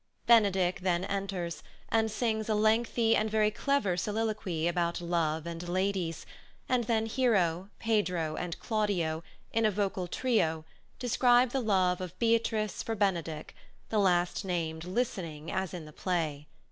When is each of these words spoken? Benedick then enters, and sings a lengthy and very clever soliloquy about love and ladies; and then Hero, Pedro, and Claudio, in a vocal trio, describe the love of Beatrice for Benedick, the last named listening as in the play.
Benedick 0.25 0.79
then 0.79 1.03
enters, 1.05 1.61
and 1.89 2.09
sings 2.09 2.49
a 2.49 2.55
lengthy 2.55 3.15
and 3.15 3.29
very 3.29 3.51
clever 3.51 3.95
soliloquy 3.95 4.67
about 4.67 4.99
love 4.99 5.45
and 5.45 5.69
ladies; 5.69 6.25
and 6.67 6.85
then 6.85 7.05
Hero, 7.05 7.69
Pedro, 7.77 8.35
and 8.35 8.57
Claudio, 8.59 9.23
in 9.53 9.63
a 9.63 9.69
vocal 9.69 10.07
trio, 10.07 10.65
describe 10.97 11.51
the 11.51 11.61
love 11.61 12.01
of 12.01 12.17
Beatrice 12.17 12.81
for 12.81 12.95
Benedick, 12.95 13.53
the 13.89 13.99
last 13.99 14.43
named 14.43 14.85
listening 14.85 15.51
as 15.51 15.71
in 15.71 15.85
the 15.85 15.93
play. 15.93 16.47